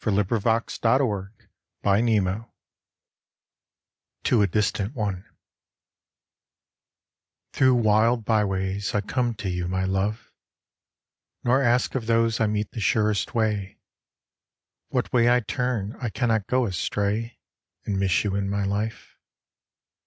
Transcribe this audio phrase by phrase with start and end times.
[0.03, 1.29] ISO IN BARRACKS TO
[4.41, 5.25] A DISTANT ONE
[7.53, 10.31] Through wild by ways I come to you, my love,
[11.43, 13.77] Nor ask of those I meet the surest way.
[14.87, 17.37] What way I turn I cannot go astray
[17.85, 19.19] And miss you in my life.